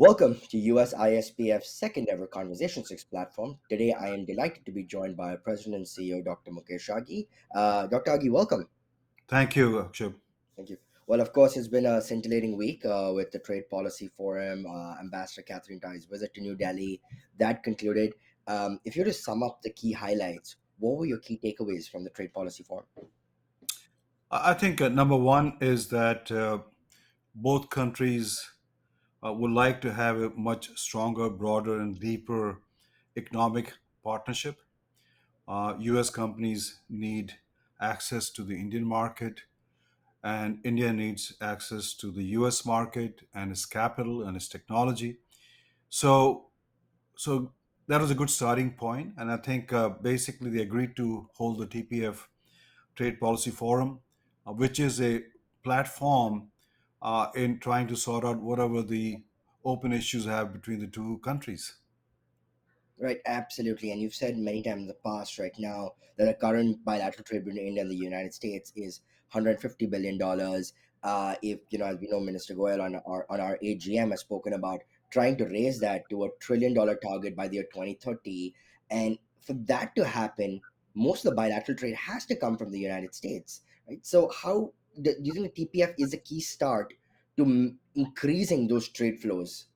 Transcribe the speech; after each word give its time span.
Welcome 0.00 0.40
to 0.50 0.58
US 0.58 0.94
ISPF's 0.94 1.72
second 1.72 2.08
ever 2.08 2.28
Conversation 2.28 2.84
6 2.84 3.02
platform. 3.02 3.58
Today, 3.68 3.92
I 3.92 4.10
am 4.10 4.24
delighted 4.24 4.64
to 4.66 4.70
be 4.70 4.84
joined 4.84 5.16
by 5.16 5.34
President 5.34 5.74
and 5.74 5.84
CEO 5.84 6.24
Dr. 6.24 6.52
Mukesh 6.52 6.88
Aghi. 6.88 7.26
Uh, 7.52 7.88
Dr. 7.88 8.12
Aghi, 8.12 8.30
welcome. 8.30 8.68
Thank 9.26 9.56
you, 9.56 9.70
Akshobh. 9.70 10.14
Thank 10.54 10.70
you. 10.70 10.76
Well, 11.08 11.20
of 11.20 11.32
course, 11.32 11.56
it's 11.56 11.66
been 11.66 11.84
a 11.84 12.00
scintillating 12.00 12.56
week 12.56 12.84
uh, 12.86 13.10
with 13.12 13.32
the 13.32 13.40
Trade 13.40 13.68
Policy 13.68 14.08
Forum, 14.16 14.66
uh, 14.66 15.00
Ambassador 15.00 15.42
Katherine 15.42 15.80
Tai's 15.80 16.04
visit 16.04 16.32
to 16.34 16.42
New 16.42 16.54
Delhi. 16.54 17.00
That 17.40 17.64
concluded. 17.64 18.12
Um, 18.46 18.78
if 18.84 18.94
you 18.94 19.02
were 19.02 19.10
to 19.10 19.12
sum 19.12 19.42
up 19.42 19.62
the 19.62 19.70
key 19.70 19.90
highlights, 19.90 20.54
what 20.78 20.96
were 20.96 21.06
your 21.06 21.18
key 21.18 21.40
takeaways 21.42 21.90
from 21.90 22.04
the 22.04 22.10
Trade 22.10 22.32
Policy 22.32 22.62
Forum? 22.62 22.86
I 24.30 24.52
I 24.52 24.54
think 24.54 24.80
uh, 24.80 24.90
number 24.90 25.16
one 25.16 25.56
is 25.60 25.88
that 25.88 26.30
uh, 26.30 26.58
both 27.34 27.68
countries 27.68 28.48
uh, 29.24 29.32
would 29.32 29.50
like 29.50 29.80
to 29.82 29.92
have 29.92 30.20
a 30.20 30.30
much 30.30 30.76
stronger, 30.78 31.30
broader, 31.30 31.80
and 31.80 31.98
deeper 31.98 32.62
economic 33.16 33.74
partnership. 34.02 34.60
Uh, 35.46 35.74
US 35.80 36.10
companies 36.10 36.80
need 36.88 37.38
access 37.80 38.30
to 38.30 38.42
the 38.44 38.54
Indian 38.60 38.84
market, 38.84 39.42
and 40.22 40.60
India 40.64 40.92
needs 40.92 41.36
access 41.40 41.94
to 41.94 42.10
the 42.10 42.24
US 42.38 42.64
market 42.66 43.22
and 43.34 43.50
its 43.52 43.66
capital 43.66 44.22
and 44.22 44.36
its 44.36 44.48
technology. 44.48 45.18
So, 45.88 46.50
so 47.16 47.54
that 47.88 48.00
was 48.00 48.10
a 48.10 48.14
good 48.14 48.30
starting 48.30 48.74
point, 48.74 49.14
and 49.18 49.30
I 49.32 49.38
think 49.38 49.72
uh, 49.72 49.90
basically 49.90 50.50
they 50.50 50.62
agreed 50.62 50.96
to 50.96 51.30
hold 51.34 51.58
the 51.58 51.66
TPF 51.66 52.28
Trade 52.96 53.20
Policy 53.20 53.50
Forum, 53.50 54.00
uh, 54.46 54.52
which 54.52 54.80
is 54.80 55.00
a 55.00 55.24
platform 55.64 56.52
uh, 57.02 57.28
in 57.34 57.58
trying 57.58 57.86
to 57.88 57.96
sort 57.96 58.24
out 58.24 58.40
whatever 58.40 58.82
the 58.82 59.22
open 59.64 59.92
issues 59.92 60.24
have 60.24 60.52
between 60.52 60.80
the 60.80 60.86
two 60.86 61.18
countries. 61.18 61.74
Right, 63.00 63.20
absolutely. 63.26 63.92
And 63.92 64.00
you've 64.00 64.14
said 64.14 64.36
many 64.36 64.62
times 64.62 64.82
in 64.82 64.88
the 64.88 64.94
past, 64.94 65.38
right 65.38 65.56
now, 65.58 65.92
that 66.16 66.24
the 66.24 66.34
current 66.34 66.84
bilateral 66.84 67.24
trade 67.24 67.44
between 67.44 67.66
India 67.66 67.82
and 67.82 67.90
the 67.90 67.96
United 67.96 68.34
States 68.34 68.72
is 68.74 69.00
$150 69.32 69.88
billion. 69.88 70.20
Uh, 71.04 71.34
if, 71.42 71.60
you 71.70 71.78
know, 71.78 71.86
as 71.86 71.98
we 72.00 72.08
know, 72.08 72.18
Minister 72.18 72.54
Goyal 72.54 72.82
on 72.82 72.96
our, 73.06 73.24
on 73.30 73.40
our 73.40 73.56
AGM 73.62 74.10
has 74.10 74.20
spoken 74.20 74.54
about 74.54 74.80
trying 75.10 75.36
to 75.36 75.44
raise 75.44 75.78
that 75.80 76.08
to 76.10 76.24
a 76.24 76.28
trillion 76.40 76.74
dollar 76.74 76.96
target 76.96 77.36
by 77.36 77.46
the 77.46 77.54
year 77.54 77.68
2030. 77.72 78.52
And 78.90 79.16
for 79.40 79.52
that 79.52 79.94
to 79.94 80.04
happen, 80.04 80.60
most 80.94 81.24
of 81.24 81.30
the 81.30 81.36
bilateral 81.36 81.78
trade 81.78 81.94
has 81.94 82.26
to 82.26 82.34
come 82.34 82.56
from 82.56 82.72
the 82.72 82.80
United 82.80 83.14
States, 83.14 83.60
right? 83.88 84.04
So, 84.04 84.28
how 84.30 84.72
do 85.02 85.14
you 85.22 85.32
think 85.32 85.54
TPF 85.54 85.94
is 85.98 86.12
a 86.12 86.18
key 86.18 86.40
start 86.40 86.94
to 87.36 87.44
m- 87.44 87.80
increasing 87.94 88.68
those 88.68 88.88
trade 88.88 89.20
flows? 89.20 89.66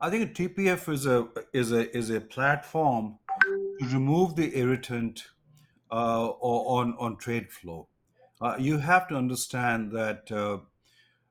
I 0.00 0.10
think 0.10 0.34
TPF 0.34 0.88
is 0.88 1.06
a 1.06 1.28
is 1.52 1.72
a 1.72 1.94
is 1.96 2.10
a 2.10 2.20
platform 2.20 3.18
to 3.78 3.86
remove 3.86 4.36
the 4.36 4.56
irritant 4.56 5.28
uh, 5.90 6.28
on 6.28 6.94
on 6.94 7.16
trade 7.18 7.52
flow. 7.52 7.88
Uh, 8.40 8.56
you 8.58 8.78
have 8.78 9.06
to 9.08 9.16
understand 9.16 9.92
that, 9.92 10.32
uh, 10.32 10.60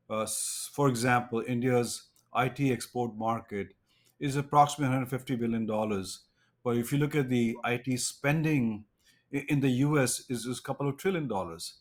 uh, 0.10 0.28
for 0.72 0.88
example, 0.90 1.42
India's 1.48 2.10
IT 2.36 2.72
export 2.72 3.16
market 3.16 3.74
is 4.20 4.36
approximately 4.36 4.86
150 4.90 5.36
billion 5.36 5.66
dollars, 5.66 6.26
but 6.64 6.78
if 6.78 6.92
you 6.92 7.00
look 7.00 7.16
at 7.16 7.30
the 7.30 7.58
IT 7.66 7.98
spending 7.98 8.86
in 9.32 9.62
the 9.62 9.70
U.S. 9.88 10.30
is 10.30 10.46
is 10.46 10.60
a 10.60 10.64
couple 10.64 10.88
of 10.90 10.98
trillion 10.98 11.28
dollars, 11.28 11.80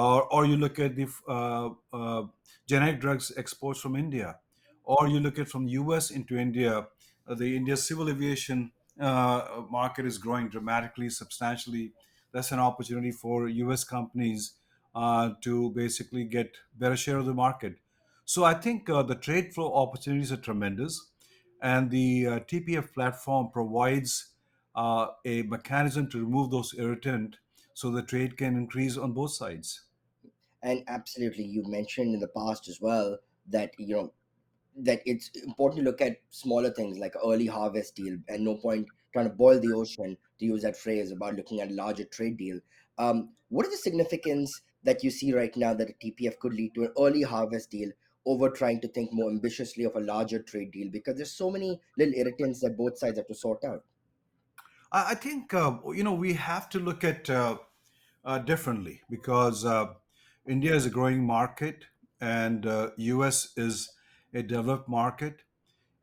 or 0.00 0.32
or 0.32 0.46
you 0.46 0.56
look 0.56 0.78
at 0.78 0.96
the 0.96 1.06
uh, 1.28 1.70
uh, 1.92 2.26
generic 2.66 3.00
drugs 3.00 3.32
exports 3.36 3.80
from 3.80 3.96
India, 3.96 4.38
or 4.84 5.08
you 5.08 5.20
look 5.20 5.38
at 5.38 5.48
from 5.48 5.66
the 5.66 5.72
U.S. 5.72 6.10
into 6.10 6.36
India, 6.36 6.88
uh, 7.26 7.34
the 7.34 7.56
India 7.56 7.76
civil 7.76 8.08
aviation 8.08 8.72
uh, 9.00 9.62
market 9.70 10.06
is 10.06 10.18
growing 10.18 10.48
dramatically, 10.48 11.10
substantially. 11.10 11.92
That's 12.32 12.52
an 12.52 12.58
opportunity 12.58 13.12
for 13.12 13.48
U.S. 13.48 13.84
companies 13.84 14.54
uh, 14.94 15.32
to 15.42 15.70
basically 15.70 16.24
get 16.24 16.56
better 16.74 16.96
share 16.96 17.18
of 17.18 17.26
the 17.26 17.34
market. 17.34 17.76
So 18.24 18.44
I 18.44 18.54
think 18.54 18.88
uh, 18.88 19.02
the 19.02 19.14
trade 19.16 19.52
flow 19.54 19.74
opportunities 19.74 20.32
are 20.32 20.36
tremendous, 20.38 21.10
and 21.60 21.90
the 21.90 22.40
TPF 22.46 22.92
platform 22.94 23.50
provides 23.50 24.30
a 24.74 25.42
mechanism 25.42 26.08
to 26.10 26.18
remove 26.20 26.50
those 26.50 26.74
irritant, 26.78 27.36
so 27.74 27.90
the 27.90 28.02
trade 28.02 28.36
can 28.36 28.56
increase 28.56 28.96
on 28.96 29.12
both 29.12 29.32
sides. 29.32 29.82
And 30.62 30.84
absolutely, 30.86 31.44
you 31.44 31.64
mentioned 31.66 32.14
in 32.14 32.20
the 32.20 32.28
past 32.28 32.68
as 32.68 32.80
well 32.80 33.18
that 33.48 33.72
you 33.78 33.94
know 33.96 34.12
that 34.76 35.02
it's 35.04 35.30
important 35.44 35.80
to 35.80 35.84
look 35.84 36.00
at 36.00 36.20
smaller 36.30 36.70
things 36.70 36.98
like 36.98 37.14
early 37.24 37.46
harvest 37.46 37.94
deal 37.94 38.16
and 38.28 38.44
no 38.44 38.56
point 38.56 38.86
trying 39.12 39.28
to 39.28 39.34
boil 39.34 39.60
the 39.60 39.72
ocean 39.72 40.16
to 40.38 40.44
use 40.46 40.62
that 40.62 40.76
phrase 40.76 41.10
about 41.10 41.36
looking 41.36 41.60
at 41.60 41.70
a 41.70 41.74
larger 41.74 42.04
trade 42.04 42.38
deal. 42.38 42.58
Um, 42.98 43.30
what 43.50 43.66
is 43.66 43.72
the 43.72 43.78
significance 43.78 44.50
that 44.84 45.04
you 45.04 45.10
see 45.10 45.32
right 45.34 45.54
now 45.56 45.74
that 45.74 45.90
a 45.90 45.94
tpf 46.04 46.38
could 46.38 46.54
lead 46.54 46.74
to 46.74 46.84
an 46.84 46.92
early 46.98 47.22
harvest 47.22 47.70
deal 47.70 47.90
over 48.24 48.48
trying 48.48 48.80
to 48.80 48.88
think 48.88 49.10
more 49.12 49.30
ambitiously 49.30 49.84
of 49.84 49.96
a 49.96 50.00
larger 50.00 50.38
trade 50.38 50.70
deal? 50.72 50.88
Because 50.90 51.16
there's 51.16 51.36
so 51.36 51.50
many 51.50 51.80
little 51.98 52.14
irritants 52.14 52.60
that 52.60 52.76
both 52.76 52.98
sides 52.98 53.18
have 53.18 53.26
to 53.26 53.34
sort 53.34 53.62
out 53.64 53.84
I, 54.92 55.10
I 55.10 55.14
think 55.14 55.54
uh, 55.54 55.78
you 55.94 56.04
know 56.04 56.14
we 56.14 56.34
have 56.34 56.68
to 56.70 56.78
look 56.78 57.02
at 57.02 57.28
uh, 57.28 57.56
uh, 58.24 58.38
differently 58.38 59.00
because 59.10 59.64
uh, 59.64 59.86
India 60.46 60.74
is 60.74 60.86
a 60.86 60.90
growing 60.90 61.24
market 61.24 61.86
and 62.20 62.66
uh, 62.66 62.90
US 62.96 63.52
is 63.56 63.92
a 64.32 64.42
developed 64.42 64.88
market, 64.88 65.42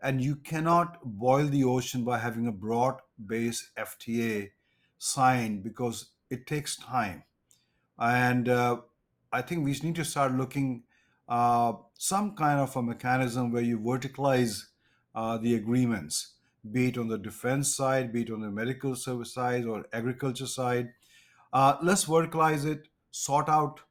and 0.02 0.22
you 0.22 0.36
cannot 0.36 1.00
boil 1.04 1.48
the 1.48 1.64
ocean 1.64 2.04
by 2.04 2.20
having 2.20 2.48
a 2.48 2.52
broad-based 2.52 3.70
FTA 3.78 4.52
signed 4.98 5.64
because 5.64 6.12
it 6.30 6.46
takes 6.46 6.76
time. 6.76 7.24
And 7.98 8.50
uh, 8.50 8.82
I 9.32 9.42
think 9.42 9.66
we 9.66 9.72
need 9.72 9.96
to 9.96 10.06
start 10.06 10.34
looking 10.34 10.84
uh, 11.28 11.74
some 11.98 12.36
kind 12.36 12.60
of 12.60 12.76
a 12.76 12.84
mechanism 12.84 13.52
where 13.52 13.64
you 13.64 13.80
verticalize 13.80 14.66
uh, 15.16 15.38
the 15.38 15.56
agreements, 15.56 16.34
be 16.70 16.90
it 16.90 16.98
on 16.98 17.08
the 17.08 17.18
defense 17.18 17.76
side, 17.76 18.12
be 18.14 18.22
it 18.22 18.32
on 18.32 18.42
the 18.42 18.50
medical 18.52 18.96
service 18.96 19.34
side 19.34 19.66
or 19.66 19.86
agriculture 19.94 20.48
side. 20.48 20.94
Uh, 21.54 21.78
let's 21.84 22.06
verticalize 22.06 22.66
it, 22.66 22.88
sort 23.12 23.50
out 23.50 23.82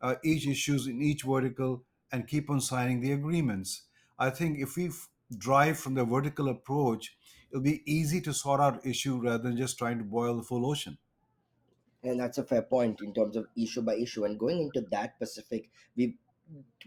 uh, 0.00 0.16
each 0.24 0.46
issues 0.46 0.86
in 0.86 1.02
each 1.02 1.22
vertical, 1.22 1.84
and 2.12 2.26
keep 2.26 2.50
on 2.50 2.60
signing 2.60 3.00
the 3.00 3.12
agreements. 3.12 3.84
I 4.18 4.30
think 4.30 4.58
if 4.58 4.76
we 4.76 4.88
f- 4.88 5.08
drive 5.36 5.78
from 5.78 5.94
the 5.94 6.04
vertical 6.04 6.48
approach, 6.48 7.16
it'll 7.50 7.62
be 7.62 7.82
easy 7.90 8.20
to 8.22 8.32
sort 8.34 8.60
out 8.60 8.86
issue 8.86 9.18
rather 9.20 9.42
than 9.42 9.56
just 9.56 9.78
trying 9.78 9.98
to 9.98 10.04
boil 10.04 10.36
the 10.36 10.42
full 10.42 10.66
ocean. 10.66 10.98
and 12.02 12.20
that's 12.20 12.38
a 12.38 12.44
fair 12.44 12.62
point 12.62 13.00
in 13.00 13.12
terms 13.12 13.36
of 13.36 13.46
issue 13.56 13.82
by 13.82 13.94
issue 13.94 14.24
and 14.24 14.38
going 14.38 14.60
into 14.60 14.80
that 14.90 15.14
specific, 15.16 15.68
we 15.96 16.16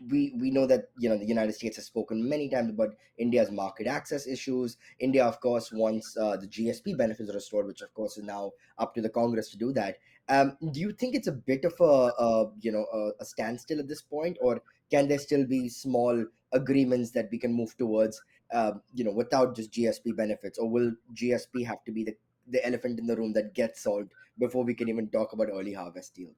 we 0.10 0.34
we 0.40 0.50
know 0.52 0.66
that 0.66 0.90
you 0.98 1.10
know 1.10 1.18
the 1.18 1.26
United 1.26 1.54
States 1.54 1.76
has 1.76 1.86
spoken 1.86 2.28
many 2.28 2.50
times 2.50 2.70
about 2.70 2.96
India's 3.18 3.52
market 3.52 3.88
access 3.88 4.28
issues. 4.28 4.78
India, 5.00 5.26
of 5.26 5.40
course, 5.40 5.72
wants 5.72 6.18
uh, 6.18 6.38
the 6.38 6.48
GSP 6.48 6.98
benefits 6.98 7.34
restored, 7.34 7.68
which 7.68 7.82
of 7.82 7.94
course 7.94 8.18
is 8.18 8.24
now 8.24 8.52
up 8.78 8.94
to 8.96 9.02
the 9.02 9.10
Congress 9.10 9.50
to 9.52 9.58
do 9.58 9.72
that. 9.74 9.98
Um, 10.30 10.58
do 10.72 10.80
you 10.80 10.92
think 10.94 11.16
it's 11.16 11.28
a 11.28 11.32
bit 11.32 11.66
of 11.66 11.74
a, 11.80 12.12
a 12.24 12.52
you 12.62 12.72
know 12.72 12.86
a, 12.94 13.12
a 13.22 13.26
standstill 13.26 13.80
at 13.80 13.88
this 13.88 14.02
point, 14.02 14.38
or 14.42 14.62
can 14.90 15.08
there 15.08 15.20
still 15.20 15.46
be 15.46 15.70
small 15.70 16.26
agreements 16.52 17.12
that 17.12 17.30
we 17.32 17.38
can 17.38 17.54
move 17.54 17.78
towards? 17.78 18.22
Uh, 18.52 18.74
you 18.94 19.04
know, 19.06 19.12
without 19.14 19.56
just 19.56 19.72
GSP 19.72 20.16
benefits, 20.16 20.58
or 20.58 20.70
will 20.70 20.92
GSP 21.14 21.66
have 21.66 21.84
to 21.86 21.92
be 21.92 22.04
the 22.04 22.16
the 22.48 22.66
elephant 22.66 23.00
in 23.00 23.06
the 23.06 23.16
room 23.16 23.34
that 23.34 23.54
gets 23.54 23.84
solved 23.84 24.12
before 24.40 24.64
we 24.64 24.74
can 24.74 24.90
even 24.90 25.10
talk 25.10 25.34
about 25.34 25.50
early 25.52 25.74
harvest 25.74 26.16
deal? 26.16 26.32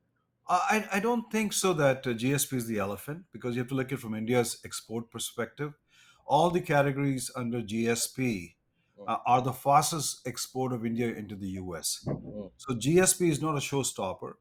I, 0.47 0.87
I 0.93 0.99
don't 0.99 1.31
think 1.31 1.53
so 1.53 1.73
that 1.73 2.05
uh, 2.05 2.11
GSP 2.11 2.53
is 2.53 2.67
the 2.67 2.79
elephant 2.79 3.23
because 3.31 3.55
you 3.55 3.61
have 3.61 3.69
to 3.69 3.75
look 3.75 3.87
at 3.87 3.93
it 3.93 4.01
from 4.01 4.13
India's 4.13 4.59
export 4.65 5.09
perspective. 5.09 5.73
All 6.25 6.49
the 6.49 6.61
categories 6.61 7.31
under 7.35 7.62
GSP 7.62 8.56
Mm, 9.00 9.12
uh, 9.12 9.18
are 9.25 9.41
the 9.41 9.53
fastest 9.53 10.21
export 10.27 10.71
of 10.71 10.85
India 10.85 11.07
into 11.07 11.35
the 11.35 11.50
US. 11.62 12.03
mm. 12.07 12.51
So 12.57 12.75
GSP 12.75 13.29
is 13.29 13.41
not 13.41 13.56
a 13.56 13.59
showstopper, 13.59 14.33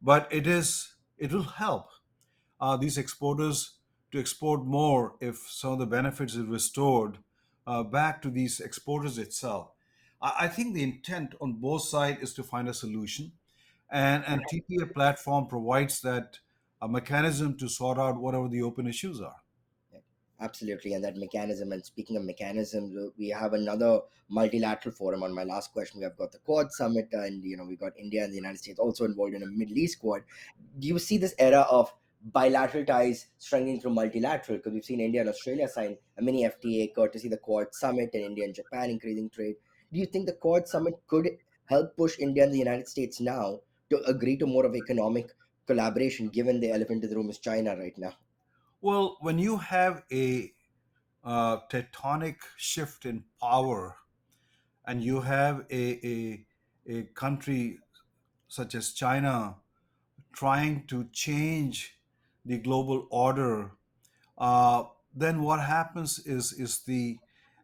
but 0.00 0.28
it 0.30 0.46
is 0.46 0.94
it 1.18 1.32
will 1.32 1.42
help 1.42 1.88
uh, 2.60 2.76
these 2.76 2.96
exporters 2.96 3.78
to 4.12 4.20
export 4.20 4.64
more 4.64 5.16
if 5.20 5.38
some 5.48 5.72
of 5.72 5.78
the 5.80 5.86
benefits 5.86 6.34
is 6.34 6.46
restored 6.46 7.18
uh, 7.66 7.82
back 7.82 8.22
to 8.22 8.30
these 8.30 8.60
exporters 8.60 9.18
itself. 9.18 9.72
I, 10.22 10.32
I 10.42 10.48
think 10.48 10.74
the 10.74 10.84
intent 10.84 11.34
on 11.40 11.54
both 11.54 11.82
sides 11.82 12.22
is 12.22 12.34
to 12.34 12.44
find 12.44 12.68
a 12.68 12.74
solution, 12.74 13.32
and 13.90 14.24
and 14.26 14.42
TPA 14.52 14.92
platform 14.92 15.46
provides 15.46 16.00
that 16.02 16.38
a 16.80 16.88
mechanism 16.88 17.56
to 17.58 17.68
sort 17.68 17.98
out 17.98 18.20
whatever 18.20 18.48
the 18.48 18.62
open 18.62 18.86
issues 18.86 19.20
are. 19.20 19.36
Absolutely, 20.40 20.94
and 20.94 21.02
that 21.02 21.16
mechanism. 21.16 21.72
And 21.72 21.84
speaking 21.84 22.16
of 22.16 22.22
mechanisms, 22.22 22.96
uh, 22.96 23.10
we 23.18 23.28
have 23.30 23.54
another 23.54 24.00
multilateral 24.28 24.94
forum. 24.94 25.24
On 25.24 25.34
my 25.34 25.42
last 25.42 25.72
question, 25.72 25.98
we 25.98 26.04
have 26.04 26.16
got 26.16 26.30
the 26.30 26.38
Quad 26.38 26.70
Summit, 26.70 27.08
and 27.12 27.42
you 27.42 27.56
know 27.56 27.64
we 27.64 27.74
got 27.74 27.98
India 27.98 28.22
and 28.22 28.32
the 28.32 28.36
United 28.36 28.58
States 28.58 28.78
also 28.78 29.04
involved 29.04 29.34
in 29.34 29.42
a 29.42 29.46
Middle 29.46 29.76
East 29.76 29.98
Quad. 29.98 30.22
Do 30.78 30.86
you 30.86 30.98
see 31.00 31.18
this 31.18 31.34
era 31.40 31.66
of 31.68 31.92
bilateral 32.22 32.84
ties 32.84 33.26
strengthening 33.38 33.80
through 33.80 33.94
multilateral 33.94 34.58
because 34.58 34.72
we've 34.72 34.84
seen 34.84 35.00
India 35.00 35.20
and 35.20 35.30
Australia 35.30 35.68
sign 35.68 35.96
a 36.18 36.22
mini 36.22 36.44
FTA 36.44 36.94
courtesy 36.94 37.28
the 37.28 37.36
Quad 37.36 37.74
Summit 37.74 38.10
and 38.14 38.22
India 38.22 38.44
and 38.44 38.54
Japan 38.54 38.90
increasing 38.90 39.30
trade. 39.30 39.56
Do 39.92 39.98
you 39.98 40.06
think 40.06 40.26
the 40.26 40.32
Quad 40.34 40.68
Summit 40.68 40.94
could 41.08 41.28
help 41.66 41.96
push 41.96 42.18
India 42.18 42.44
and 42.44 42.52
the 42.52 42.58
United 42.58 42.86
States 42.86 43.20
now 43.20 43.60
to 43.90 44.02
agree 44.04 44.36
to 44.36 44.46
more 44.46 44.66
of 44.66 44.74
economic 44.74 45.30
collaboration 45.66 46.28
given 46.28 46.60
the 46.60 46.70
elephant 46.70 47.04
in 47.04 47.10
the 47.10 47.16
room 47.16 47.30
is 47.30 47.38
China 47.38 47.76
right 47.76 47.96
now? 47.98 48.14
Well, 48.80 49.16
when 49.20 49.38
you 49.38 49.56
have 49.58 50.04
a 50.12 50.52
uh, 51.24 51.58
tectonic 51.70 52.36
shift 52.56 53.04
in 53.04 53.24
power 53.40 53.96
and 54.86 55.02
you 55.02 55.20
have 55.20 55.66
a, 55.70 56.06
a, 56.06 56.46
a 56.86 57.02
country 57.14 57.78
such 58.48 58.74
as 58.74 58.92
China 58.92 59.56
trying 60.32 60.86
to 60.86 61.04
change 61.12 61.98
the 62.44 62.58
global 62.58 63.06
order, 63.10 63.72
uh, 64.38 64.84
then 65.14 65.42
what 65.42 65.60
happens 65.60 66.18
is 66.20 66.52
is 66.52 66.80
the 66.84 67.18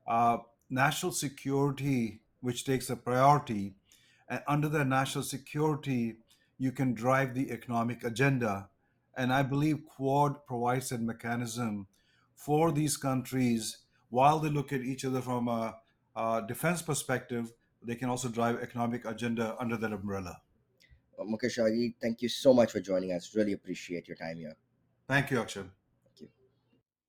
uh, 0.07 0.39
national 0.69 1.13
security 1.13 2.21
which 2.41 2.65
takes 2.65 2.91
a 2.91 2.97
priority, 2.97 3.77
and 4.29 4.41
under 4.47 4.69
the 4.69 4.85
national 4.85 5.25
security, 5.25 6.17
you 6.59 6.73
can 6.73 6.95
drive 6.95 7.35
the 7.35 7.51
economic 7.51 8.05
agenda, 8.05 8.69
and 9.17 9.33
I 9.33 9.43
believe 9.43 9.85
Quad 9.87 10.47
provides 10.47 10.93
a 10.93 10.99
mechanism 10.99 11.87
for 12.35 12.73
these 12.73 12.97
countries 12.97 13.79
while 14.11 14.39
they 14.39 14.49
look 14.49 14.73
at 14.73 14.81
each 14.81 15.05
other 15.05 15.21
from 15.21 15.49
a, 15.49 15.77
a 16.17 16.43
defense 16.47 16.83
perspective. 16.83 17.53
They 17.83 17.97
can 17.97 18.09
also 18.09 18.29
drive 18.29 18.63
economic 18.63 19.05
agenda 19.05 19.57
under 19.61 19.77
that 19.77 19.93
umbrella. 19.93 20.41
Uh, 21.19 21.25
Mukesh 21.25 21.59
Raji, 21.63 21.95
thank 22.01 22.23
you 22.23 22.29
so 22.29 22.55
much 22.55 22.73
for 22.73 22.81
joining 22.81 23.13
us. 23.13 23.35
Really 23.35 23.53
appreciate 23.53 24.09
your 24.09 24.17
time 24.17 24.37
here. 24.37 24.57
Thank 25.07 25.31
you, 25.31 25.41
Akshay. 25.41 25.65